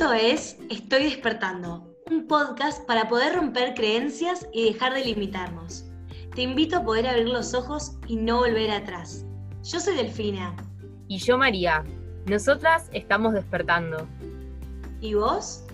[0.00, 5.84] Esto es Estoy despertando, un podcast para poder romper creencias y dejar de limitarnos.
[6.34, 9.26] Te invito a poder abrir los ojos y no volver atrás.
[9.62, 10.56] Yo soy Delfina.
[11.06, 11.84] Y yo María.
[12.24, 14.08] Nosotras estamos despertando.
[15.02, 15.64] ¿Y vos?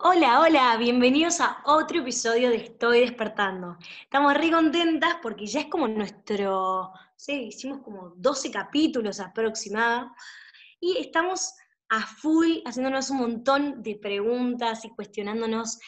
[0.00, 3.76] Hola, hola, bienvenidos a otro episodio de Estoy despertando.
[4.02, 10.10] Estamos re contentas porque ya es como nuestro, sí, hicimos como 12 capítulos aproximados
[10.80, 11.54] y estamos
[11.88, 15.78] a full haciéndonos un montón de preguntas y cuestionándonos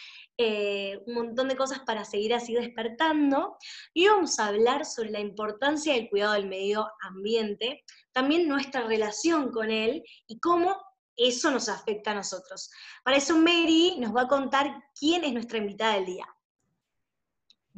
[0.41, 3.57] eh, un montón de cosas para seguir así despertando.
[3.93, 9.51] Y vamos a hablar sobre la importancia del cuidado del medio ambiente, también nuestra relación
[9.51, 10.77] con él y cómo
[11.17, 12.71] eso nos afecta a nosotros.
[13.03, 16.27] Para eso Mary nos va a contar quién es nuestra invitada del día.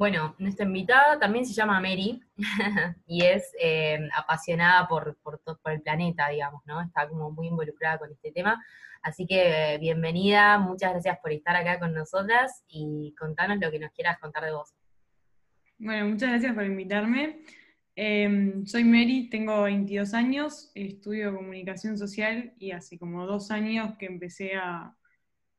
[0.01, 2.19] Bueno, nuestra invitada también se llama Mary
[3.05, 6.81] y es eh, apasionada por, por, el planeta, digamos, ¿no?
[6.81, 8.59] Está como muy involucrada con este tema.
[9.03, 13.91] Así que bienvenida, muchas gracias por estar acá con nosotras y contanos lo que nos
[13.91, 14.73] quieras contar de vos.
[15.77, 17.43] Bueno, muchas gracias por invitarme.
[17.95, 24.07] Em, soy Mary, tengo 22 años, estudio comunicación social y hace como dos años que
[24.07, 24.95] empecé a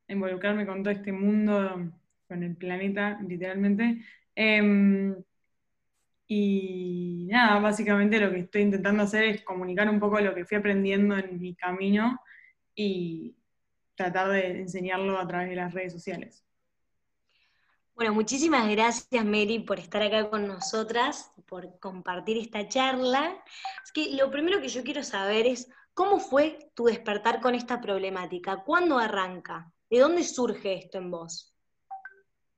[0.08, 1.92] involucrarme con todo este mundo,
[2.26, 4.02] con el planeta, literalmente.
[4.34, 5.14] Em,
[6.26, 10.56] y nada, básicamente lo que estoy intentando hacer es comunicar un poco lo que fui
[10.56, 12.18] aprendiendo en mi camino
[12.74, 13.36] y
[13.94, 16.44] tratar de enseñarlo a través de las redes sociales.
[17.94, 23.36] Bueno, muchísimas gracias Mary por estar acá con nosotras, por compartir esta charla.
[23.84, 27.80] Es que lo primero que yo quiero saber es, ¿cómo fue tu despertar con esta
[27.80, 28.64] problemática?
[28.64, 29.70] ¿Cuándo arranca?
[29.90, 31.51] ¿De dónde surge esto en vos?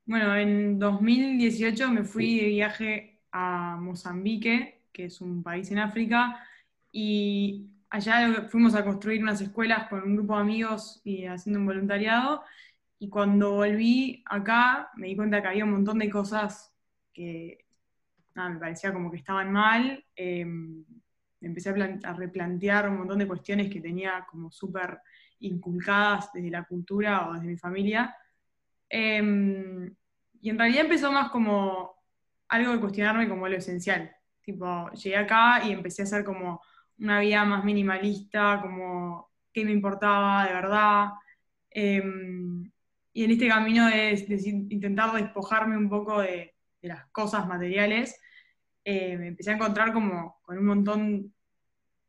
[0.05, 6.45] Bueno, en 2018 me fui de viaje a Mozambique, que es un país en África,
[6.91, 11.65] y allá fuimos a construir unas escuelas con un grupo de amigos y haciendo un
[11.65, 12.43] voluntariado,
[12.99, 16.71] y cuando volví acá, me di cuenta que había un montón de cosas
[17.11, 17.65] que
[18.35, 20.05] me parecía como que estaban mal.
[20.15, 20.85] Em,
[21.41, 24.99] empecé a, replantear un montón de cuestiones que tenía como súper
[25.39, 28.15] inculcadas desde la cultura o desde mi familia.
[28.89, 29.93] Em,
[30.41, 31.95] y en realidad empezó más como
[32.49, 34.11] algo de cuestionarme como lo esencial.
[34.41, 36.61] Tipo, llegué acá y empecé a hacer como
[36.99, 41.07] una vida más minimalista, como qué me importaba de verdad.
[41.71, 42.71] Em,
[43.13, 48.21] y en este camino es, intentar despojarme un poco de, las cosas materiales,
[48.83, 51.33] eh, me empecé a encontrar como con un montón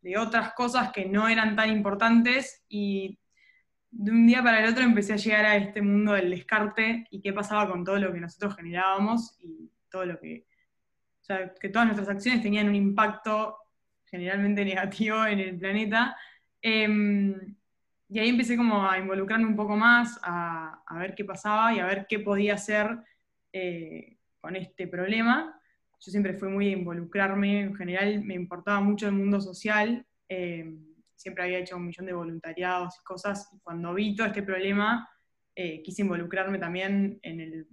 [0.02, 3.18] de otras cosas que no eran tan importantes y
[3.98, 7.22] de un día para el otro empecé a llegar a este mundo del descarte y
[7.22, 10.44] qué pasaba con todo lo que nosotros generábamos y todo lo que,
[11.22, 13.56] o sea, que todas nuestras acciones tenían un impacto
[14.04, 16.14] generalmente negativo en el planeta.
[16.60, 17.56] Em,
[18.08, 21.86] y ahí empecé como a involucrarme un poco más, a, ver qué pasaba y a
[21.86, 22.98] ver qué podía hacer
[23.52, 25.58] eh, con este problema.
[26.00, 30.70] Yo siempre fui muy a involucrarme, en general me importaba mucho el mundo social, eh,
[31.16, 35.08] siempre había hecho un millón de voluntariados y cosas, y cuando vi todo este problema,
[35.54, 37.68] eh, quise involucrarme también en el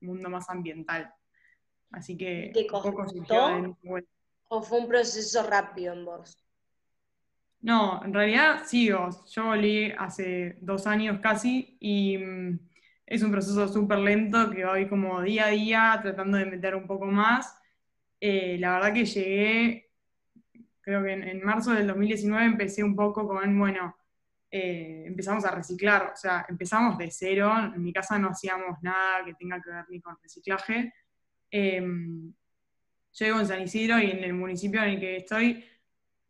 [0.00, 1.12] mundo más ambiental.
[1.92, 2.50] Así que...
[2.52, 2.94] ¿Te costó?
[4.50, 6.42] ¿O fue un proceso rápido en vos?
[7.60, 9.10] No, en realidad sigo.
[9.30, 12.58] Yo volví hace dos años casi y mm,
[13.06, 16.86] es un proceso súper lento que voy como día a día tratando de meter un
[16.86, 17.58] poco más.
[18.20, 19.87] Eh, la verdad que llegué,
[20.88, 23.94] creo que en, marzo del 2019 empecé un poco con, bueno,
[24.50, 29.22] eh, empezamos a reciclar, o sea, empezamos de cero, en mi casa no hacíamos nada
[29.22, 30.94] que tenga que ver ni con reciclaje.
[31.50, 32.32] Em,
[33.12, 35.62] yo vivo en San Isidro y en el municipio en el que estoy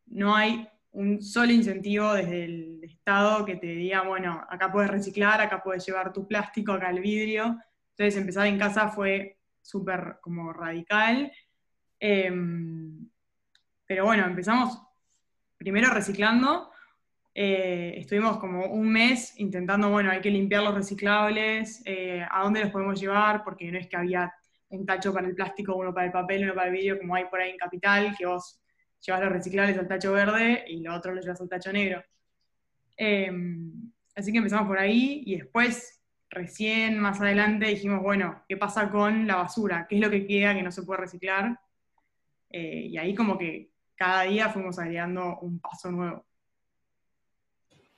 [0.06, 5.40] no hay un solo incentivo desde el Estado que te diga, bueno, acá puedes reciclar,
[5.40, 7.60] acá puedes llevar tu plástico, acá el vidrio.
[7.90, 11.30] Entonces empezar en casa fue súper como radical.
[12.00, 13.07] Em,
[13.88, 14.81] pero bueno, empezamos
[15.56, 16.70] primero reciclando.
[17.35, 22.61] Eh, estuvimos como un mes intentando, bueno, hay que limpiar los reciclables, eh, a dónde
[22.61, 24.32] los podemos llevar, porque no es que había
[24.69, 27.25] un tacho para el plástico, uno para el papel, uno para el vidrio, como hay
[27.25, 28.61] por ahí en Capital, que vos
[29.00, 32.05] llevas los reciclables al tacho verde y lo otro lo llevas al tacho negro.
[32.94, 38.91] Em, así que empezamos por ahí y después, recién más adelante, dijimos, bueno, ¿qué pasa
[38.91, 39.87] con la basura?
[39.88, 41.58] ¿Qué es lo que queda que no se puede reciclar?
[42.50, 46.24] Eh, y ahí como que cada día fuimos agregando un paso nuevo.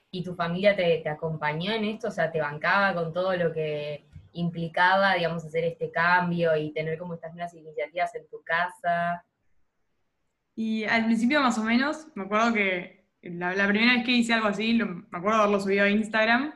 [0.09, 2.07] ¿Y tu familia te, te acompañó en esto?
[2.07, 4.03] O sea, ¿te bancaba con todo lo que
[4.33, 9.23] implicaba, digamos, hacer este cambio y tener como estas nuevas iniciativas en tu casa?
[10.55, 14.47] Y al principio más o menos, me acuerdo que la, primera vez que hice algo
[14.47, 16.53] así, me acuerdo de haberlo subido a Instagram,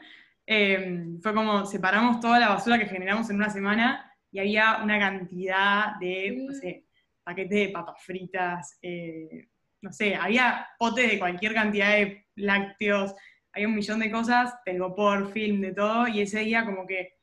[0.48, 5.00] em, fue como separamos toda la basura que generamos en una semana y había una
[5.00, 6.85] cantidad de, no sé,
[7.26, 9.50] paquetes de papas fritas, eh,
[9.82, 13.16] no sé, había potes de cualquier cantidad de lácteos,
[13.52, 17.16] había un millón de cosas, tengo por film, de todo, y ese día como que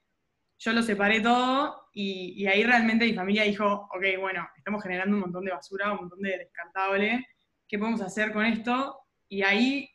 [0.58, 5.22] yo lo separé todo y, ahí realmente mi familia dijo, ok, bueno, estamos generando un
[5.22, 7.26] montón de basura, un montón de descartable,
[7.68, 8.98] ¿qué podemos hacer con esto?
[9.28, 9.90] Y ahí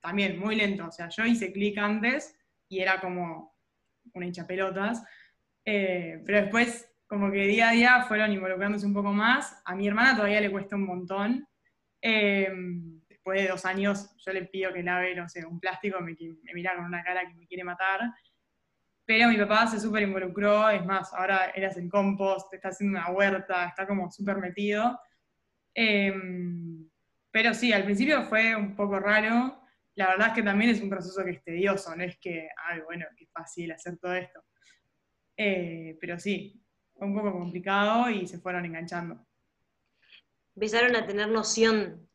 [0.00, 2.36] también, muy lento, o sea, yo hice clic antes
[2.68, 3.54] y era como
[4.14, 5.04] una hincha pelotas,
[5.64, 9.86] eh, pero después como que día a día fueron involucrándose un poco más, a mi
[9.86, 11.48] hermana todavía le cuesta un montón,
[12.02, 12.50] eh,
[13.08, 16.54] después de dos años yo le pido que lave, no sé, un plástico, me, me
[16.54, 18.00] mira con una cara que me quiere matar.
[19.04, 22.98] Pero mi papá se súper involucró, es más, ahora él hace el compost, está haciendo
[22.98, 24.98] una huerta, está como súper metido.
[25.74, 26.88] Em,
[27.30, 29.60] pero sí, al principio fue un poco raro.
[29.94, 32.80] La verdad es que también es un proceso que es tedioso, no es que, ay,
[32.80, 34.44] bueno, qué fácil hacer todo esto.
[35.36, 36.65] Eh, pero sí,
[36.96, 39.24] fue un poco complicado y se fueron enganchando.
[40.54, 42.06] Empezaron a tener noción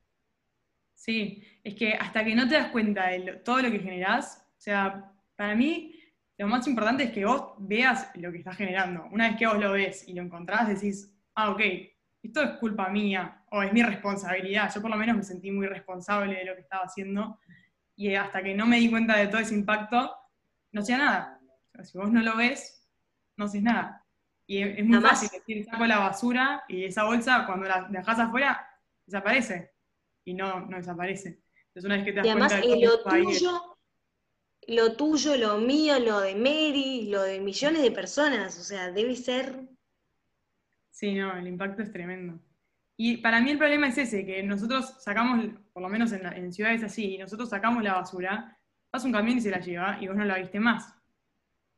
[1.01, 4.62] Sí, es que hasta que no te das cuenta de todo lo que generás, o
[4.62, 5.95] sea, para mí
[6.38, 9.07] lo más importante es que vos veas lo que estás generando.
[9.12, 11.60] Una vez que vos lo ves y lo encontrás, decís, ah, ok,
[12.22, 14.72] esto es culpa mía o es mi responsabilidad.
[14.72, 17.39] Yo por lo menos me sentí muy responsable de lo que estaba haciendo
[17.95, 20.16] y hasta que no me di cuenta de todo ese impacto,
[20.72, 21.39] no hacía nada.
[21.81, 22.88] si vos no lo ves,
[23.38, 24.00] no haces nada.
[24.51, 28.68] Y es, muy fácil decir, saco la basura y esa bolsa, cuando la dejas afuera,
[29.06, 29.71] desaparece
[30.25, 31.42] y no, no desaparece.
[31.68, 33.77] Entonces una vez que te das y además, cuenta de lo tuyo,
[34.68, 39.15] lo tuyo, lo mío, lo de Mary, lo de millones de personas, o sea, debe
[39.15, 39.69] ser...
[40.89, 42.38] Sí, no, el impacto es tremendo.
[42.98, 46.83] Y para mí el problema es ese, que nosotros sacamos, por lo menos en, ciudades
[46.83, 48.59] así, nosotros sacamos la basura,
[48.89, 50.94] pasa un camión y se la lleva y vos no la viste más.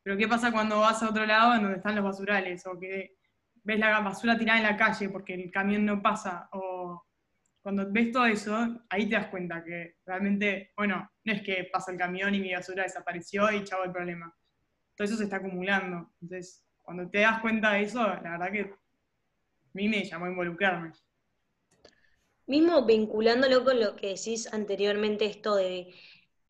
[0.04, 2.66] Pero ¿qué pasa cuando vas a otro lado en donde están los basurales?
[2.68, 3.16] O que
[3.64, 7.06] ves la basura tirada en la calle porque el camión no pasa, o
[7.62, 11.94] cuando ves todo eso, ahí te das cuenta que realmente, bueno, no es que pasa
[11.94, 14.36] el camión y mi basura desapareció y chavo el problema.
[14.96, 16.12] Todo eso se está acumulando.
[16.22, 18.78] Entonces, cuando te das cuenta de eso, la verdad que a
[19.72, 20.92] mí me llamó a involucrarme.
[22.46, 25.88] Mismo vinculándolo con lo que decís anteriormente, esto de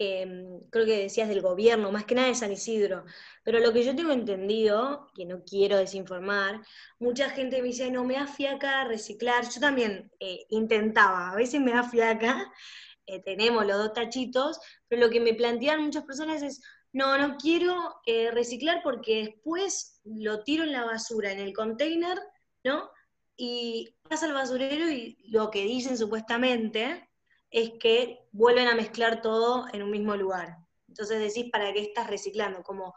[0.05, 3.05] Em, creo que decías del gobierno, más que nada de San Isidro,
[3.41, 6.61] pero lo que yo tengo entendido, que no quiero desinformar,
[6.99, 11.61] mucha gente me dice, no, me da fiaca reciclar, yo también eh, intentaba, a veces
[11.61, 12.51] me da fiaca,
[13.05, 14.59] eh, tenemos los dos tachitos,
[14.89, 16.61] pero lo que me plantean muchas personas es,
[16.91, 22.19] no, no quiero eh, reciclar porque después lo tiro en la basura, en el container,
[22.65, 22.89] ¿no?
[23.37, 27.09] Y pasa al basurero y lo que dicen supuestamente
[27.53, 30.57] es que vuelven a mezclar todo en un mismo lugar.
[30.87, 32.63] Entonces decís, ¿para qué estás reciclando?
[32.63, 32.95] Como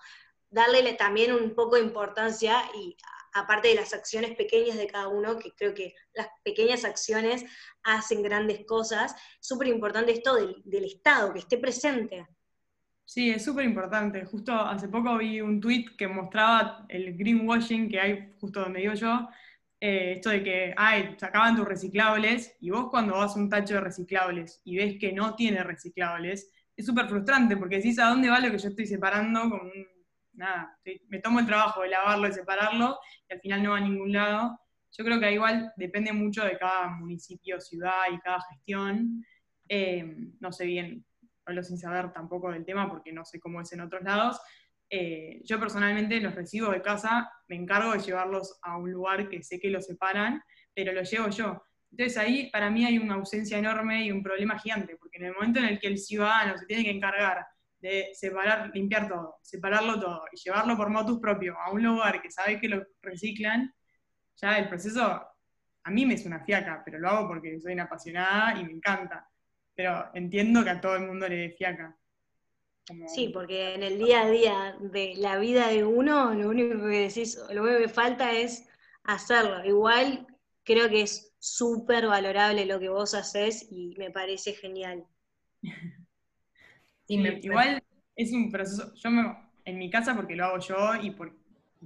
[0.49, 2.97] darle también un poco de importancia y
[3.35, 7.44] aparte de las acciones pequeñas de cada uno, que creo que las pequeñas acciones
[7.82, 12.26] hacen grandes cosas, súper importante esto del, Estado, que esté presente.
[13.05, 14.25] Sí, es súper importante.
[14.25, 18.94] Justo hace poco vi un tweet que mostraba el greenwashing que hay justo donde digo
[18.94, 19.29] yo,
[19.81, 23.75] eh, esto de que, ay, sacaban tus reciclables, y vos cuando vas a un tacho
[23.75, 28.28] de reciclables y ves que no tiene reciclables, es súper frustrante, porque decís a dónde
[28.28, 29.71] va lo que yo estoy separando, con
[30.35, 30.78] nada,
[31.09, 34.12] me tomo el trabajo de lavarlo y separarlo, y al final no va a ningún
[34.12, 34.61] lado.
[34.92, 39.25] Yo creo que igual depende mucho de cada municipio, ciudad y cada gestión.
[39.68, 40.04] Eh,
[40.40, 41.04] no sé bien,
[41.45, 44.40] hablo sin saber tampoco del tema porque no sé cómo es en otros lados,
[44.90, 49.43] eh, yo personalmente los recibo de casa, me encargo de llevarlos a un lugar que
[49.43, 50.43] sé que los separan,
[50.75, 51.62] pero los llevo yo.
[51.90, 55.33] Entonces ahí para mí hay una ausencia enorme y un problema gigante, porque en el
[55.35, 57.47] momento en el que el ciudadano se tiene que encargar
[57.78, 62.31] de separar, limpiar todo, separarlo todo y llevarlo por motus propio a un lugar que
[62.31, 63.73] sabe que lo reciclan,
[64.37, 65.26] ya el proceso
[65.87, 68.73] a mí me es una fiaca, pero lo hago porque soy una apasionada y me
[68.73, 69.28] encanta.
[69.75, 71.97] Pero entiendo que a todo el mundo le dé fiaca.
[73.09, 77.09] Sí, porque en el día a día de la vida de uno, lo único que
[77.09, 78.69] decís, lo único que falta es
[79.02, 79.64] hacerlo.
[79.64, 80.26] Igual
[80.62, 85.05] creo que es súper valorable lo que vos haces y me parece genial.
[87.09, 87.83] igual
[88.14, 91.37] es un proceso, yo me, en mi casa porque lo hago yo y porque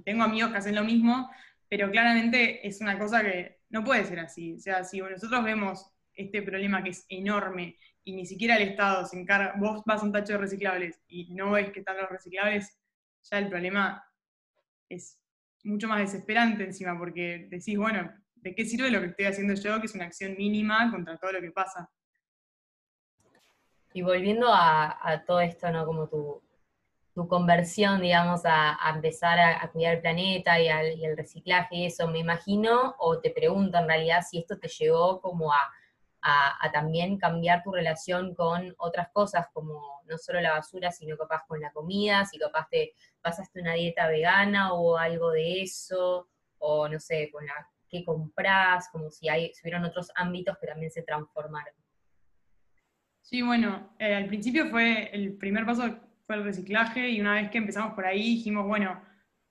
[0.05, 1.29] tengo amigos que hacen lo mismo,
[1.67, 4.53] pero claramente es una cosa que no puede ser así.
[4.53, 9.05] O sea, si nosotros vemos este problema que es enorme y ni siquiera el Estado
[9.05, 12.09] se encarga, vos vas a un tacho de reciclables y no ves que están los
[12.09, 12.77] reciclables,
[13.29, 14.03] ya el problema
[14.89, 15.19] es
[15.63, 19.79] mucho más desesperante encima, porque decís, bueno, ¿de qué sirve lo que estoy haciendo yo,
[19.79, 21.89] que es una acción mínima contra todo lo que pasa?
[23.93, 25.85] Y volviendo a, todo esto, ¿no?
[25.85, 26.41] Como tu,
[27.27, 32.19] conversión, digamos, a, empezar a, cuidar el planeta y, al, el reciclaje y eso, me
[32.19, 35.59] imagino, o te pregunto en realidad si esto te llevó como a,
[36.71, 41.59] también cambiar tu relación con otras cosas, como no solo la basura, sino capaz con
[41.59, 46.27] la comida, si capaz te pasaste una dieta vegana o algo de eso,
[46.59, 50.67] o no sé, con la que compras, como si, hay, si hubieran otros ámbitos que
[50.67, 51.73] también se transformaron.
[53.21, 57.49] Sí, bueno, eh, al principio fue el primer paso fue el reciclaje y una vez
[57.49, 59.01] que empezamos por ahí dijimos, bueno,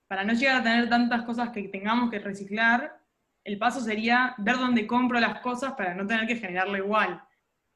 [0.07, 3.00] para no llegar a tener tantas cosas que tengamos que reciclar,
[3.45, 7.23] el paso sería ver dónde compro las cosas para no tener que generarlo igual.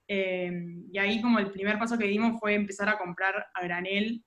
[0.06, 4.24] Em, y ahí como el primer paso que dimos fue empezar a comprar a granel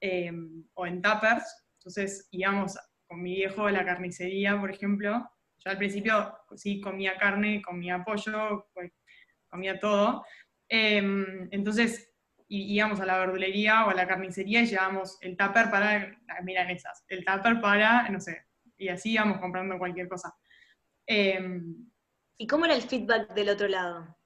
[0.00, 1.64] em, o en tuppers.
[1.78, 5.30] Entonces íbamos con mi viejo a la carnicería, por ejemplo.
[5.58, 8.92] Yo al principio sí comía carne, comía pollo, pues,
[9.48, 10.24] comía todo.
[10.68, 12.10] Em, entonces
[12.48, 17.24] íbamos a la verdulería o a la carnicería y llevábamos el tupper para milanesas, el
[17.24, 18.44] tupper para, no sé,
[18.76, 20.34] y así íbamos comprando cualquier cosa.
[21.06, 21.90] Em,
[22.38, 24.16] ¿Y cómo era el feedback del otro lado?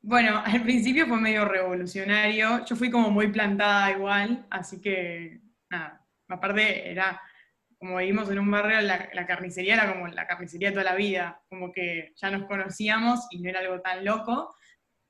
[0.00, 6.04] Bueno, al principio fue medio revolucionario, yo fui como muy plantada igual, así que nada,
[6.28, 7.20] aparte era,
[7.78, 11.42] como vivimos en un barrio, la, la, carnicería era como la carnicería toda la vida,
[11.48, 14.54] como que ya nos conocíamos y no era algo tan loco,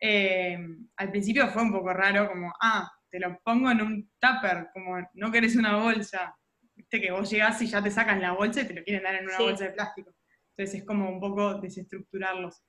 [0.00, 0.58] eh,
[0.96, 4.98] al principio fue un poco raro, como, ah, te lo pongo en un tupper, como
[5.14, 6.36] no querés una bolsa.
[6.74, 9.16] Viste que vos llegás y ya te sacan la bolsa y te lo quieren dar
[9.16, 10.14] en una bolsa de plástico.
[10.58, 12.64] Entonces es como un poco desestructurarlos.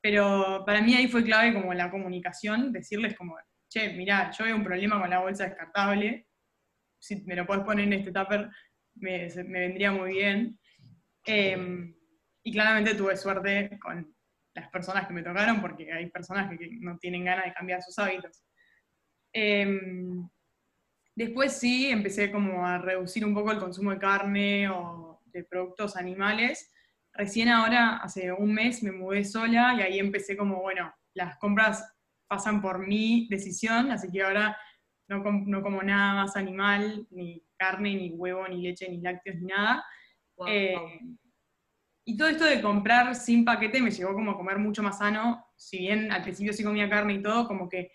[0.00, 3.36] Pero para mí ahí fue clave como la comunicación, decirles como,
[3.68, 6.26] che, mira, yo veo un problema con la bolsa descartable,
[6.98, 8.48] si me lo podés poner en este tupper,
[8.94, 10.58] me, vendría muy bien.
[11.26, 11.94] Eh,
[12.42, 14.14] y claramente tuve suerte con
[14.54, 17.98] las personas que me tocaron, porque hay personas que, no tienen ganas de cambiar sus
[17.98, 18.42] hábitos.
[19.34, 20.26] Em,
[21.14, 25.94] después sí, empecé como a reducir un poco el consumo de carne o de productos
[25.94, 26.72] animales.
[27.18, 31.84] Recién ahora, hace un mes, me mudé sola y ahí empecé como, bueno, las compras
[32.28, 34.56] pasan por mi decisión, así que ahora
[35.08, 39.46] no, no como nada más animal, ni carne, ni huevo, ni leche, ni lácteos, ni
[39.46, 39.84] nada.
[40.46, 40.76] Eh,
[42.04, 45.44] y todo esto de comprar sin paquete me llevó como a comer mucho más sano,
[45.56, 47.90] si bien al principio sí comía carne y todo, como que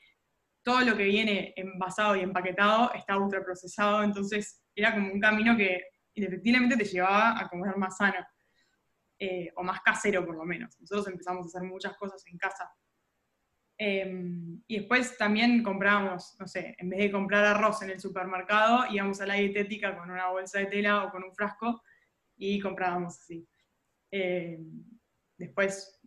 [0.65, 5.82] todo lo que viene envasado y empaquetado está ultraprocesado, entonces era como un camino que
[6.13, 8.20] efectivamente te llevaba a comer más sano,
[9.20, 10.79] eh, o más casero por lo menos.
[10.79, 12.70] Nosotros empezamos a hacer muchas cosas en casa.
[13.77, 18.86] Em, y después también comprábamos, no sé, en vez de comprar arroz en el supermercado,
[18.89, 21.82] íbamos a la dietética con una bolsa de tela o con un frasco
[22.38, 23.48] y comprábamos así.
[24.12, 24.60] Eh,
[25.38, 26.00] después,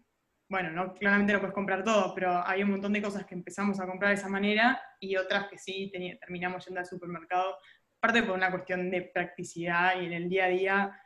[0.49, 3.81] bueno, no, claramente no puedes comprar todo, pero hay un montón de cosas que empezamos
[3.81, 7.57] a comprar de esa manera y otras que sí terminamos yendo al supermercado,
[8.01, 11.01] aparte por una cuestión de practicidad y en el día a día,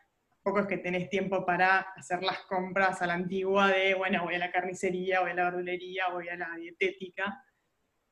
[0.51, 4.35] poco es que tenés tiempo para hacer las compras a la antigua de, bueno, voy
[4.35, 7.45] a la carnicería, voy a la verdulería, voy a la dietética,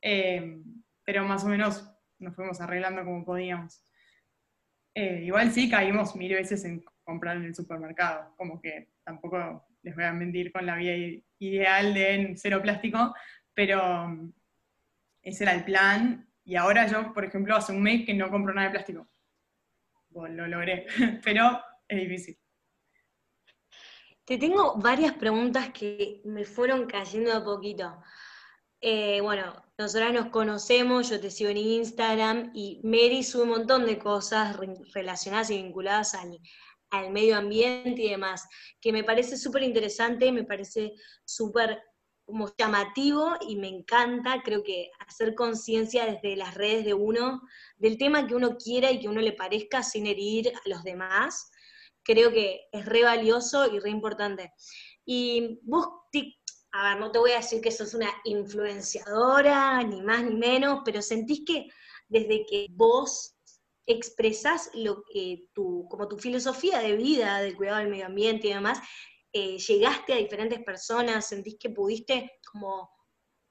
[0.01, 0.61] eh,
[1.03, 3.83] pero más o menos nos fuimos arreglando como podíamos.
[4.95, 9.93] Eh, igual sí caímos mil veces en comprar en el supermercado, como que tampoco les
[9.93, 13.13] voy a mentir con la vida ideal de cero plástico,
[13.53, 14.33] pero mm,
[15.23, 16.25] ese era el plan.
[16.45, 19.09] Y ahora yo, por ejemplo, hace un mes que no compro nada de plástico.
[20.11, 20.85] lo logré,
[21.23, 22.39] pero es difícil.
[24.23, 28.01] Te tengo varias preguntas que me fueron cayendo a poquito.
[28.79, 33.85] Eh, bueno, nosotras nos conocemos, yo te sigo en Instagram y Mary sube un montón
[33.85, 34.55] de cosas
[34.93, 36.39] relacionadas y vinculadas al,
[36.91, 38.47] al medio ambiente y demás,
[38.79, 40.93] que me parece súper interesante, me parece
[41.25, 41.81] súper
[42.29, 47.41] como llamativo y me encanta, creo que hacer conciencia desde las redes de uno,
[47.77, 51.48] del tema que uno quiera y que uno le parezca sin herir a los demás,
[52.09, 54.51] creo que es re valioso y re importante.
[55.05, 55.87] Y vos,
[56.71, 60.81] a ver, no te voy a decir que sos una influenciadora, ni más ni menos,
[60.83, 61.67] pero sentís que
[62.07, 63.35] desde que vos
[63.85, 68.53] expresas lo que tu, como tu filosofía de vida, del cuidado del medio ambiente y
[68.53, 68.79] demás,
[69.31, 72.89] eh, llegaste a diferentes personas, sentís que pudiste como,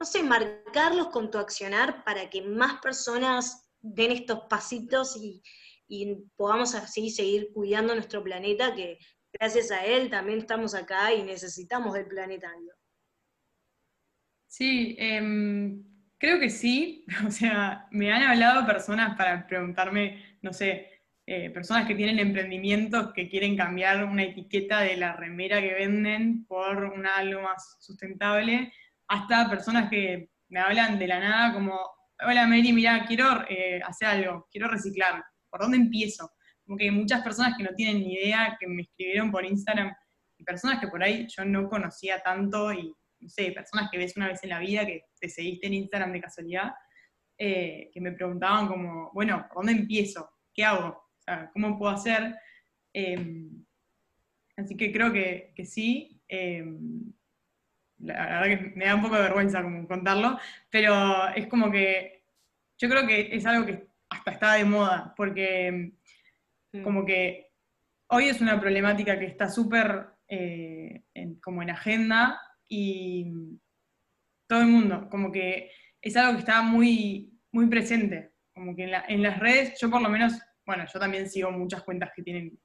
[0.00, 5.16] no sé, marcarlos con tu accionar para que más personas den estos pasitos
[5.88, 8.98] y, podamos así seguir cuidando nuestro planeta, que
[9.32, 12.52] gracias a él también estamos acá y necesitamos el planeta.
[14.46, 15.84] Sí, em,
[16.18, 17.04] creo que sí.
[17.26, 23.12] O sea, me han hablado personas para preguntarme no sé, eh, personas que tienen emprendimientos
[23.12, 28.72] que quieren cambiar una etiqueta de la remera que venden por una algo más sustentable,
[29.08, 31.78] hasta personas que me hablan de la nada como,
[32.26, 36.30] hola Mary, mira, quiero eh, hacer algo, quiero reciclar, ¿por dónde empiezo?
[36.64, 39.94] Como que muchas personas que no tienen ni idea, que me escribieron por Instagram,
[40.36, 44.16] y personas que por ahí yo no conocía tanto, y no sé, personas que ves
[44.16, 46.72] una vez en la vida, que te seguiste en Instagram de casualidad,
[47.36, 50.30] eh, que me preguntaban como, bueno, ¿por dónde empiezo?
[50.52, 51.08] ¿Qué hago?
[51.52, 52.34] ¿cómo puedo hacer?
[52.92, 53.64] Em,
[54.56, 56.22] así que creo que, que sí.
[56.26, 57.12] Em,
[57.98, 60.38] la verdad que me da un poco de vergüenza como contarlo,
[60.70, 62.22] pero es como que
[62.78, 63.87] yo creo que es algo que
[64.32, 65.92] está de moda, porque
[66.72, 66.82] mm.
[66.82, 67.50] como que
[68.10, 71.04] hoy es una problemática que está súper eh,
[71.42, 73.32] como en agenda y
[74.48, 75.70] todo el mundo, como que
[76.00, 80.08] es algo que está muy, muy presente, como que en, las redes, yo por lo
[80.08, 82.58] menos, bueno, yo también sigo muchas cuentas que tienen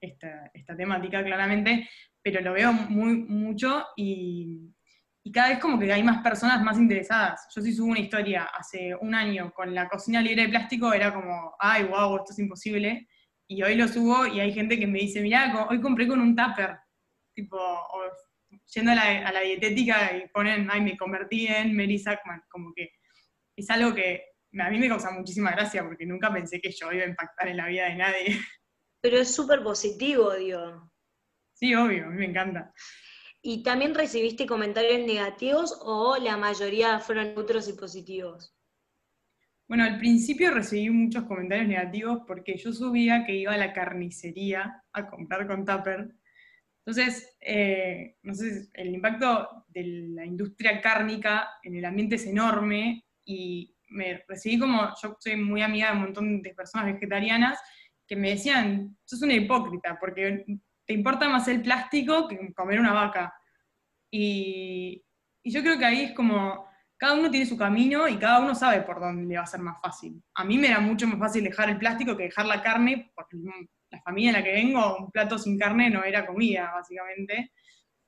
[0.00, 1.88] esta, esta temática claramente,
[2.22, 4.74] pero lo veo muy mucho y
[5.26, 7.48] y cada vez como que hay más personas más interesadas.
[7.52, 11.12] Yo sí subo una historia hace un año con la cocina libre de plástico, era
[11.12, 13.08] como, ay, wow, esto es imposible.
[13.48, 16.36] Y hoy lo subo y hay gente que me dice, mirá, hoy compré con un
[16.36, 16.78] tupper.
[17.34, 17.58] Tipo,
[18.72, 22.44] yendo a la, dietética y ponen, ay, me convertí en Mary Sackman.
[22.48, 22.92] Como que
[23.56, 24.22] es algo que
[24.56, 27.56] a mí me causa muchísima gracia porque nunca pensé que yo iba a impactar en
[27.56, 28.40] la vida de nadie.
[29.02, 30.88] Pero es súper positivo, digo.
[31.52, 32.72] Sí, obvio, a mí me encanta.
[33.42, 38.56] ¿Y también recibiste comentarios negativos o la mayoría fueron neutros y positivos?
[39.68, 44.82] Bueno, al principio recibí muchos comentarios negativos porque yo subía que iba a la carnicería
[44.92, 46.08] a comprar con Tupper.
[46.84, 53.04] Entonces, eh, no sé, el impacto de la industria cárnica en el ambiente es enorme
[53.24, 57.58] y me recibí como, yo soy muy amiga de un montón de personas vegetarianas
[58.06, 60.44] que me decían, sos una hipócrita, porque
[60.86, 63.34] te importa más el plástico que comer una vaca.
[64.10, 65.02] Y,
[65.44, 68.82] yo creo que ahí es como, cada uno tiene su camino y cada uno sabe
[68.82, 70.20] por dónde le va a ser más fácil.
[70.34, 73.36] A mí me era mucho más fácil dejar el plástico que dejar la carne, porque
[73.90, 77.52] la familia en la que vengo, un plato sin carne no era comida, básicamente.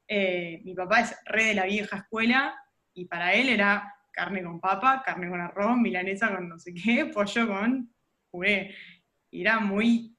[0.08, 2.54] Eh, mi papá es re de la vieja escuela
[2.92, 7.06] y para él era carne con papa, carne con arroz, milanesa con no sé qué,
[7.14, 7.94] pollo con
[8.30, 8.74] puré.
[9.30, 10.17] Y era muy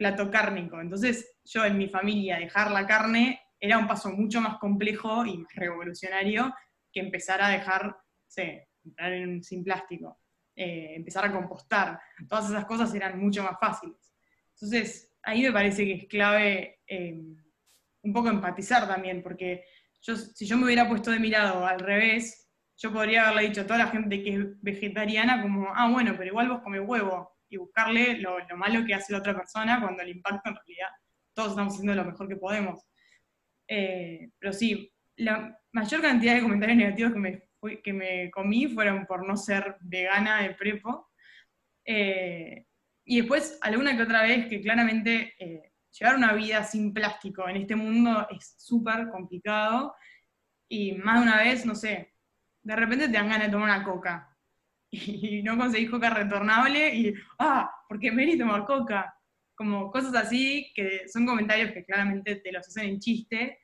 [0.00, 0.80] plato cárnico.
[0.80, 5.36] Entonces, yo en mi familia dejar la carne era un paso mucho más complejo y
[5.36, 6.54] más revolucionario
[6.90, 7.94] que empezar a dejar,
[8.26, 10.18] sé, en, sin plástico,
[10.56, 12.00] eh, empezar a compostar.
[12.26, 14.14] Todas esas cosas eran mucho más fáciles.
[14.54, 17.20] Entonces, ahí me parece que es clave eh,
[18.02, 19.64] un poco empatizar también, porque
[20.00, 23.80] si yo me hubiera puesto de mirado al revés, yo podría haberle dicho a toda
[23.80, 28.18] la gente que es vegetariana como, ah, bueno, pero igual vos comes huevo, y buscarle
[28.18, 30.88] lo, malo que hace la otra persona cuando el impacto en realidad
[31.34, 32.82] todos estamos haciendo lo mejor que podemos.
[33.68, 37.42] Eh, pero sí, la mayor cantidad de comentarios negativos que me,
[37.82, 41.10] que me comí fueron por no ser vegana de prepo.
[41.84, 42.66] Eh,
[43.04, 47.56] y después, alguna que otra vez, que claramente eh, llevar una vida sin plástico en
[47.56, 49.94] este mundo es súper complicado.
[50.68, 52.14] Y más de una vez, no sé,
[52.62, 54.29] de repente te dan ganas de tomar una coca
[54.90, 59.14] y no conseguís coca retornable y, ah, porque Mary tomó coca.
[59.54, 63.58] Como cosas así que son comentarios que claramente te los hacen en chiste,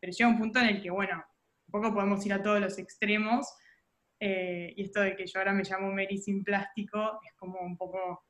[0.00, 1.22] pero llega un punto en el que, bueno,
[1.66, 3.46] un poco podemos ir a todos los extremos.
[4.18, 7.76] Eh, y esto de que yo ahora me llamo Mary sin plástico es como un
[7.76, 8.24] poco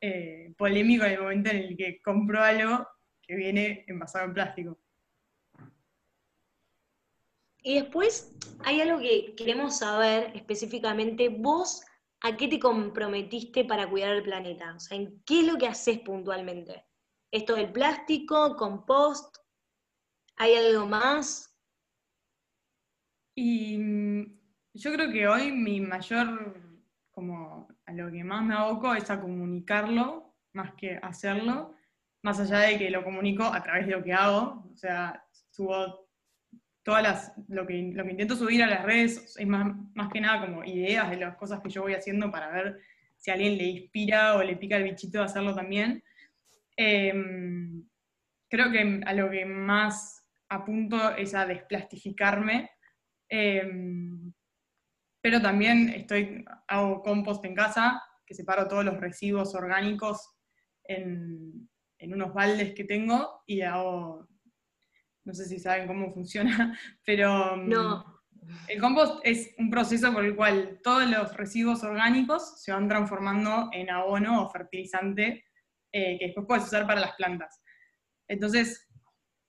[0.00, 2.86] eh, polémico en el momento en el que compro algo
[3.20, 4.78] que viene envasado en plástico.
[7.62, 11.84] Y después hay algo que queremos saber específicamente, vos
[12.20, 15.68] a qué te comprometiste para cuidar el planeta, o sea, ¿en qué es lo que
[15.68, 16.84] haces puntualmente?
[17.30, 19.36] ¿Esto del plástico, compost?
[20.36, 21.54] ¿Hay algo más?
[23.34, 24.40] Y mm,
[24.74, 26.56] yo creo que hoy mi mayor,
[27.10, 31.74] como a lo que más me aboco es a comunicarlo más que hacerlo,
[32.22, 36.07] más allá de que lo comunico a través de lo que hago, o sea, subo
[36.88, 40.22] todas las, lo que, lo que intento subir a las redes es más, más que
[40.22, 42.80] nada como ideas de las cosas que yo voy haciendo para ver
[43.18, 46.02] si alguien le inspira o le pica el bichito de hacerlo también.
[46.78, 47.86] Em,
[48.48, 52.70] creo que a lo que más apunto es a desplastificarme,
[53.28, 54.32] em,
[55.20, 60.26] pero también estoy, hago compost en casa, que separo todos los residuos orgánicos
[60.84, 64.26] en, en unos baldes que tengo y hago
[65.28, 68.22] no sé si saben cómo funciona, pero mm, no.
[68.66, 73.68] el compost es un proceso por el cual todos los residuos orgánicos se van transformando
[73.72, 75.44] en abono o fertilizante
[75.92, 77.62] eh, que después puedes usar para las plantas.
[78.26, 78.88] Entonces,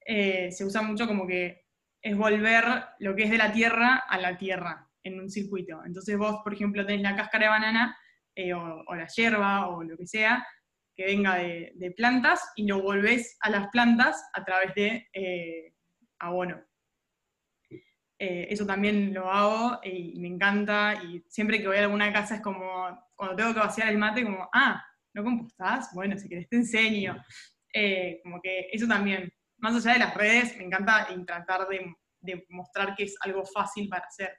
[0.05, 1.65] eh, se usa mucho como que
[2.01, 2.65] es volver
[2.99, 4.85] lo que es de la tierra a la tierra.
[5.01, 5.81] en un circuito.
[5.85, 7.97] Entonces vos, por ejemplo, tenés la cáscara de banana
[8.35, 10.45] eh, o, la hierba o lo que sea
[10.99, 15.73] que venga de, plantas y lo volvés a las plantas a través de eh,
[16.19, 16.61] abono.
[18.19, 22.35] Eh, eso también lo hago y me encanta y siempre que voy a alguna casa
[22.35, 22.67] es como,
[23.15, 24.83] cuando tengo que vaciar el mate, como, ah,
[25.13, 25.89] ¿no compostás?
[25.93, 27.15] Bueno, si querés te enseño.
[28.21, 32.93] como que eso también, más allá de las redes, me encanta tratar de, de mostrar
[32.93, 34.37] que es algo fácil para hacer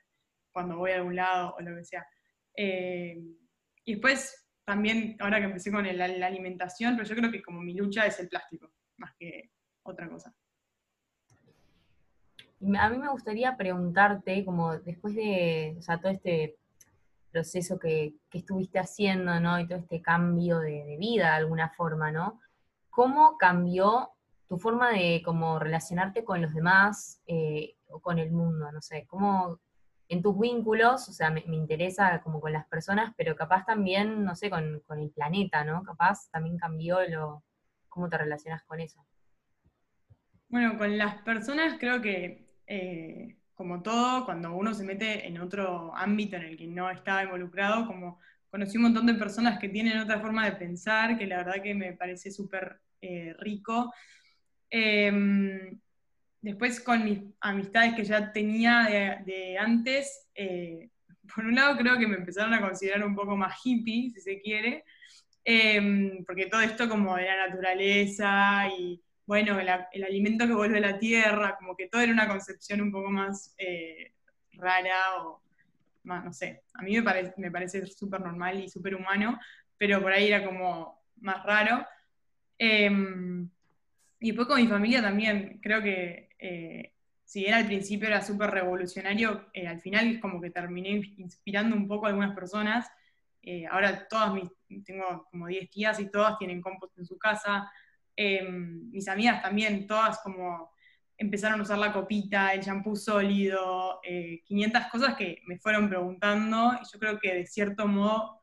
[0.51, 2.05] cuando voy a algún lado o lo que sea.
[2.55, 3.17] Eh,
[3.83, 7.73] y después también, ahora que empecé con la alimentación, pero yo creo que como mi
[7.73, 9.51] lucha es el plástico, más que
[9.83, 10.33] otra cosa.
[12.79, 16.57] A mí me gustaría preguntarte, como después de todo este
[17.31, 19.59] proceso que, estuviste haciendo, ¿no?
[19.59, 22.39] Y todo este cambio de, vida de alguna forma, ¿no?
[22.91, 24.11] ¿Cómo cambió
[24.47, 28.71] tu forma de como relacionarte con los demás eh, o con el mundo?
[28.71, 29.59] No sé, ¿cómo,
[30.11, 34.35] en tus vínculos, o sea, me, interesa como con las personas, pero capaz también, no
[34.35, 35.83] sé, con, el planeta, ¿no?
[35.83, 37.45] Capaz también cambió lo,
[37.87, 39.05] cómo te relacionas con eso.
[40.49, 45.95] Bueno, con las personas creo que, eh, como todo, cuando uno se mete en otro
[45.95, 48.19] ámbito en el que no estaba involucrado, como
[48.49, 51.73] conocí un montón de personas que tienen otra forma de pensar, que la verdad que
[51.73, 53.93] me parece súper eh, rico.
[54.69, 55.79] Em,
[56.41, 60.89] después con mis amistades que ya tenía de, antes, eh,
[61.33, 64.41] por un lado creo que me empezaron a considerar un poco más hippie, si se
[64.41, 64.83] quiere,
[65.45, 70.91] em, porque todo esto como de la naturaleza y bueno, el, alimento que vuelve a
[70.91, 74.13] la tierra, como que todo era una concepción un poco más eh,
[74.53, 75.41] rara o
[76.03, 79.39] más, no sé, a mí me, parece me parece súper normal y súper humano,
[79.77, 81.85] pero por ahí era como más raro.
[82.57, 83.49] Em,
[84.19, 88.49] y después con mi familia también, creo que eh, si bien al principio era súper
[88.49, 92.89] revolucionario, eh, al final como que terminé inspirando un poco a algunas personas.
[93.41, 97.71] Eh, ahora todas mis, tengo como 10 tías y todas tienen compost en su casa.
[98.15, 100.71] Em, mis amigas también, todas como
[101.15, 104.01] empezaron a usar la copita, el shampoo sólido,
[104.43, 108.41] 500 cosas que me fueron preguntando y yo creo que de cierto modo,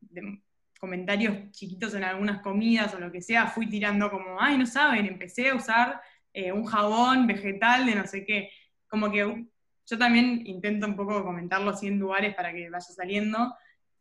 [0.00, 0.40] de
[0.78, 5.06] comentarios chiquitos en algunas comidas o lo que sea, fui tirando como, ay, no saben,
[5.06, 6.00] empecé a usar
[6.34, 8.50] eh, un jabón vegetal de no sé qué.
[8.88, 9.46] Como que
[9.86, 13.54] yo también intento un poco comentarlo así en lugares para que vaya saliendo.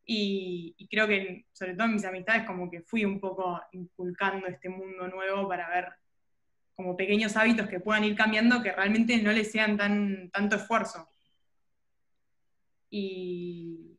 [0.05, 4.67] Y, creo que, sobre todo en mis amistades, como que fui un poco inculcando este
[4.67, 5.87] mundo nuevo para ver
[6.75, 11.07] como pequeños hábitos que puedan ir cambiando que realmente no les sean tan, tanto esfuerzo.
[12.89, 13.92] Y.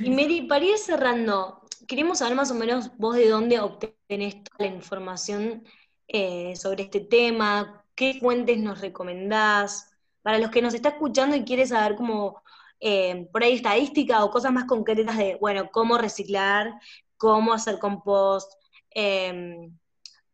[0.00, 4.68] Y Mary, para ir cerrando, queremos saber más o menos vos de dónde obtenés toda
[4.70, 5.64] la información
[6.08, 9.86] eh, sobre este tema, qué fuentes nos recomendás.
[10.22, 12.42] Para los que nos está escuchando y quiere saber como
[12.80, 16.74] eh, por ahí estadística o cosas más concretas de, bueno, cómo reciclar,
[17.16, 18.52] cómo hacer compost,
[18.90, 19.78] em,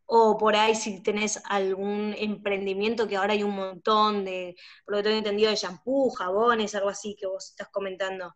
[0.07, 4.99] o por ahí si tenés algún emprendimiento que ahora hay un montón de, por lo
[4.99, 8.35] que tengo entendido, de shampoo, jabones, algo así que vos estás comentando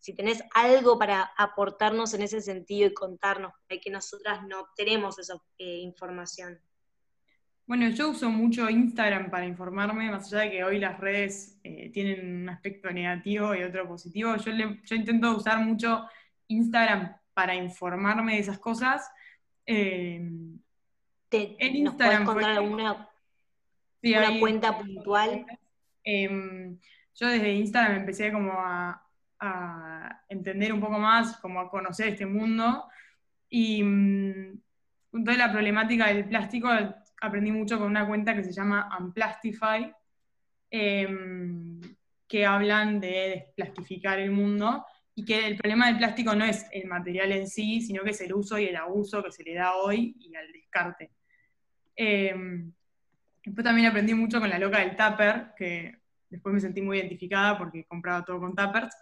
[0.00, 5.34] si tenés algo para aportarnos en ese sentido y contarnos, que nosotras no tenemos esa
[5.58, 6.58] eh, información.
[7.66, 11.90] Bueno, yo uso mucho Instagram para informarme, más allá de que hoy las redes eh,
[11.92, 14.34] tienen un aspecto negativo y otro positivo.
[14.36, 14.50] Yo,
[14.84, 16.08] yo intento usar mucho
[16.48, 19.08] Instagram para informarme de esas cosas.
[19.66, 20.16] Eh,
[21.30, 22.24] en Instagram.
[22.24, 23.08] contar alguna
[24.02, 25.46] una cuenta puntual?
[26.02, 26.78] Em,
[27.14, 29.06] yo desde Instagram empecé como a,
[29.40, 32.88] a entender un poco más, como a conocer este mundo.
[33.48, 34.60] Y mm,
[35.10, 36.68] con toda la problemática del plástico,
[37.20, 39.92] aprendí mucho con una cuenta que se llama Unplastify,
[40.70, 41.80] em,
[42.28, 46.86] que hablan de desplastificar el mundo y que el problema del plástico no es el
[46.86, 49.74] material en sí, sino que es el uso y el abuso que se le da
[49.74, 51.10] hoy y al descarte.
[51.96, 52.72] Em,
[53.44, 55.98] después también aprendí mucho con la loca del tupper, que
[56.30, 58.94] después me sentí muy identificada porque compraba todo con tuppers,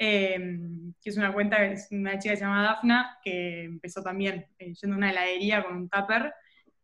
[0.00, 4.46] Em, que es una cuenta, es una chica que se llama Dafna, que empezó también
[4.56, 6.32] eh, yendo a una heladería con un tupper,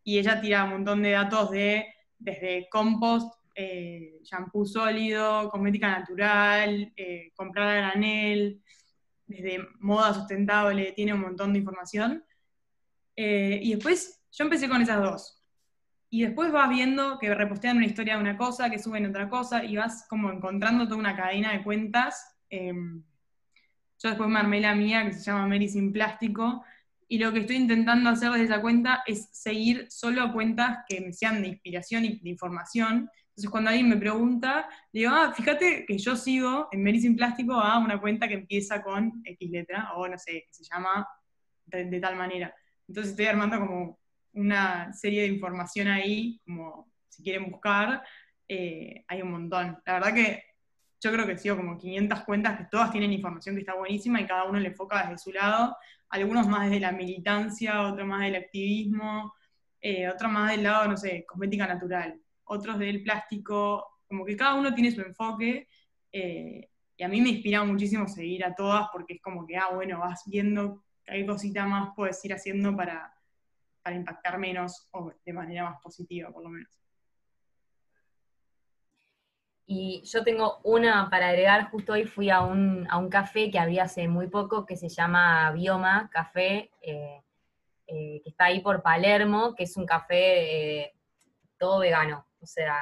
[0.03, 1.87] y ella tira un montón de datos de
[2.19, 8.61] desde compost, eh, shampoo sólido, cosmética natural, eh, comprar a granel,
[9.27, 12.25] desde moda sustentable, tiene un montón de información.
[13.17, 15.41] y después yo empecé con esas dos.
[16.11, 19.65] Y después vas viendo que repostean una historia de una cosa, que suben otra cosa,
[19.65, 23.03] y vas como encontrando toda una cadena de cuentas Em,
[23.99, 26.65] yo después me armé la mía, que se llama Mary Sin Plástico,
[27.09, 31.13] y lo que estoy intentando hacer desde esa cuenta es seguir solo cuentas que me
[31.13, 35.99] sean de inspiración y de información, Entonces cuando alguien me pregunta, digo, ah, fíjate que
[35.99, 40.07] yo sigo en Mary Sin Plástico a una cuenta que empieza con X letra, o
[40.09, 41.07] no sé, que se llama
[41.67, 42.55] de, tal manera.
[42.87, 43.99] Entonces estoy armando como
[44.35, 48.03] una serie de información ahí, como si quieren buscar,
[48.49, 49.79] eh, hay un montón.
[49.87, 50.43] La verdad que
[51.05, 54.27] yo creo que sigo como 500 cuentas que todas tienen información que está buenísima y
[54.27, 55.77] cada uno le enfoca desde su lado,
[56.09, 59.35] algunos más desde la militancia, otros más del activismo,
[59.83, 64.55] eh, otros más del lado, no sé, cosmética natural, otros del plástico, como que cada
[64.55, 65.69] uno tiene su enfoque.
[66.11, 69.75] Eh, y a mí me inspira muchísimo seguir a todas porque es como que, ah,
[69.75, 73.13] bueno, vas viendo qué cosita más puedes ir haciendo para,
[73.83, 76.84] para impactar menos o de manera más positiva, por lo menos.
[79.67, 83.59] Y yo tengo una para agregar, justo hoy fui a un, a un café que
[83.59, 87.23] había hace muy poco que se llama Bioma Café, eh,
[87.87, 90.95] eh, que está ahí por Palermo, que es un café eh,
[91.59, 92.77] todo vegano, o sea,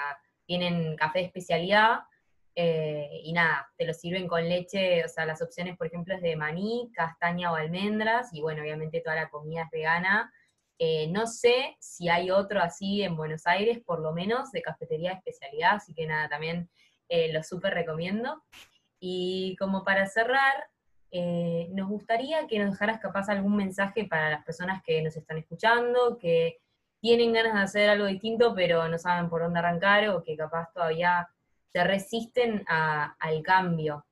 [0.45, 2.01] tienen café de especialidad
[2.55, 6.37] y nada, te lo sirven con leche, o sea, las opciones, por ejemplo, es de
[6.37, 10.31] maní, castaña o almendras, y bueno, obviamente toda la comida es vegana.
[11.11, 15.17] No sé si hay otro así en Buenos Aires, por lo menos, de cafetería de
[15.17, 16.69] especialidad, así que nada, también
[17.09, 18.43] lo súper recomiendo.
[18.99, 20.55] Y como para cerrar,
[21.15, 25.37] eh, nos gustaría que nos dejaras capaz algún mensaje para las personas que nos están
[25.37, 26.57] escuchando, que
[27.01, 30.73] tienen ganas de hacer algo distinto, pero no saben por dónde arrancar o que capaz
[30.73, 31.29] todavía
[31.71, 34.07] se resisten al cambio.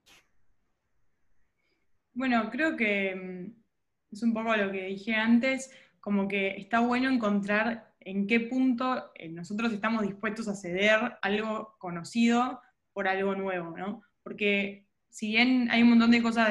[2.13, 7.11] Bueno, creo que mm, es un poco lo que dije antes, como que está bueno
[7.11, 12.61] encontrar en qué punto eh, nosotros estamos dispuestos a ceder algo conocido
[12.93, 14.03] por algo nuevo, ¿no?
[14.23, 16.49] Porque si bien hay un montón de cosas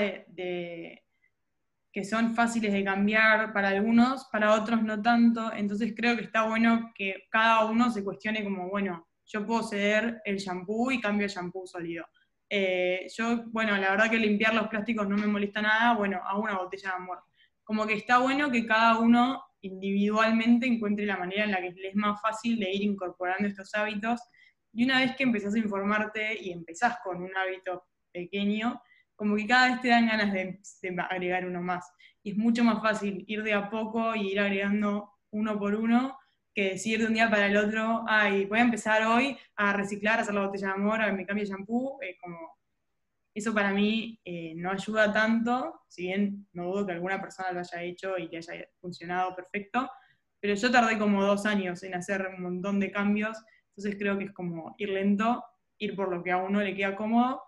[1.92, 6.44] que son fáciles de cambiar para algunos, para otros no tanto, entonces creo que está
[6.44, 11.26] bueno que cada uno se cuestione como, bueno, yo puedo ceder el shampoo y cambio
[11.26, 12.06] el shampoo sólido.
[12.50, 16.42] Eh, yo, bueno, la verdad que limpiar los plásticos no me molesta nada, bueno, hago
[16.42, 17.24] una botella de amor.
[17.70, 21.90] Como que está bueno que cada uno individualmente encuentre la manera en la que le
[21.90, 24.20] es más fácil de ir incorporando estos hábitos.
[24.74, 28.82] Y una vez que empezás a informarte y empezás con un hábito pequeño,
[29.16, 30.60] como que cada vez te dan ganas de,
[31.12, 31.88] agregar uno más.
[32.24, 36.18] Y es mucho más fácil ir de a poco y ir agregando uno por uno
[36.56, 40.18] que decir de un día para el otro, ay, voy a empezar hoy a reciclar,
[40.18, 42.59] a hacer la botella de amor, a me cambio de shampoo, como
[43.40, 47.60] eso para mí eh, no ayuda tanto, si bien no dudo que alguna persona lo
[47.60, 49.90] haya hecho y que haya funcionado perfecto,
[50.40, 53.38] pero yo tardé como dos años en hacer un montón de cambios,
[53.70, 55.44] entonces creo que es como ir lento,
[55.78, 57.42] ir por lo que a uno le queda cómodo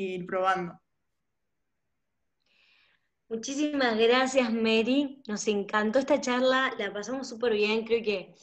[0.00, 0.80] ir probando.
[3.28, 5.22] Muchísimas gracias, Mary.
[5.28, 7.84] Nos encantó esta charla, la pasamos súper bien.
[7.84, 8.34] Creo que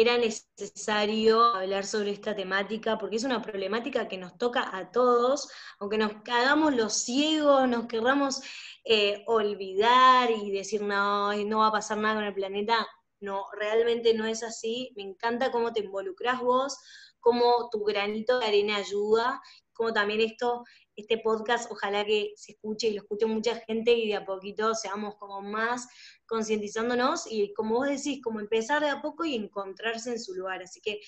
[0.00, 5.48] era necesario hablar sobre esta temática porque es una problemática que nos toca a todos,
[5.78, 8.40] aunque nos hagamos los ciegos, nos querramos
[8.84, 12.86] eh, olvidar y decir no, no va a pasar nada con el planeta.
[13.20, 14.92] No, realmente no es así.
[14.96, 16.78] Me encanta cómo te involucras vos,
[17.20, 19.40] cómo tu granito de arena ayuda
[19.80, 20.64] como también esto,
[21.00, 24.74] este podcast, ojalá que se escuche y lo escuche mucha gente y de a poquito
[24.74, 25.88] seamos como más
[26.26, 30.62] concientizándonos y como vos decís, como empezar de a poco y encontrarse en su lugar.
[30.62, 31.00] Así que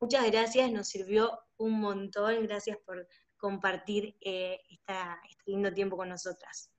[0.00, 4.94] muchas gracias, nos sirvió un montón, gracias por compartir eh, este
[5.46, 6.70] lindo tiempo con nosotras.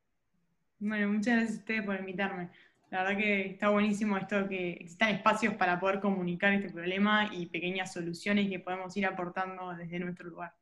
[0.80, 2.50] Bueno, muchas gracias a ustedes por invitarme.
[2.90, 7.48] La verdad que está buenísimo esto que existan espacios para poder comunicar este problema y
[7.48, 10.54] pequeñas soluciones que podemos ir aportando desde nuestro lugar.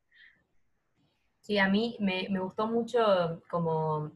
[1.46, 4.10] Sí, a mí me, gustó mucho como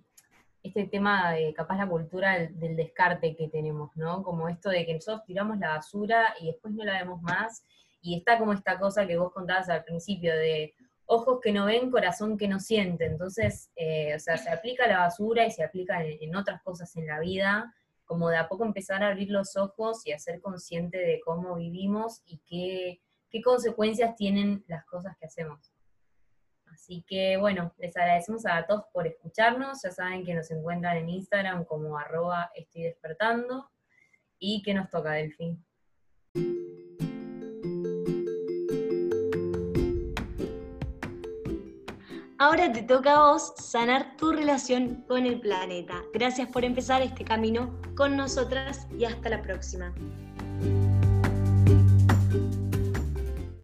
[0.65, 4.25] este tema de capaz la cultura del, descarte que tenemos, ¿no?
[4.25, 7.63] Como esto de que nosotros tiramos la basura y después no la vemos más.
[8.03, 10.75] Y está como esta cosa que vos contabas al principio de
[11.07, 13.07] ojos que no ven, corazón que no siente.
[13.07, 17.07] Entonces, eh, o sea, se aplica la basura y se aplica en, otras cosas en
[17.07, 17.73] la vida,
[18.07, 21.55] como de a poco empezar a abrir los ojos y a ser consciente de cómo
[21.55, 25.71] vivimos y qué, qué consecuencias tienen las cosas que hacemos.
[26.81, 29.83] Así que bueno, les agradecemos a todos por escucharnos.
[29.83, 33.71] Ya saben que nos encuentran en Instagram como arroba estoy despertando.
[34.39, 35.63] Y que nos toca, Delfín.
[42.39, 46.03] Ahora te toca a vos sanar tu relación con el planeta.
[46.15, 49.95] Gracias por empezar este camino con nosotras y hasta la próxima.